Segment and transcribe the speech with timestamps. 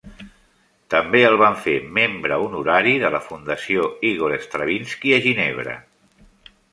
[0.93, 5.77] També el van fer membre honorari de la fundació Igor Stravinsky a Ginebra.